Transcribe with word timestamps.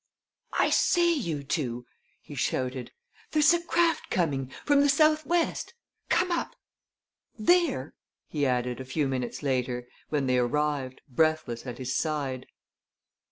"I 0.57 0.71
say, 0.71 1.13
you 1.13 1.43
two!" 1.43 1.85
he 2.23 2.33
shouted. 2.33 2.91
"There's 3.33 3.53
a 3.53 3.61
craft 3.61 4.09
coming 4.09 4.51
from 4.65 4.81
the 4.81 4.89
south 4.89 5.27
west. 5.27 5.75
Come 6.09 6.31
up! 6.31 6.55
There!" 7.37 7.93
he 8.27 8.47
added, 8.47 8.79
a 8.79 8.83
few 8.83 9.07
minutes 9.07 9.43
later, 9.43 9.87
when 10.09 10.25
they 10.25 10.39
arrived, 10.39 11.01
breathless, 11.07 11.67
at 11.67 11.77
his 11.77 11.95
side. 11.95 12.47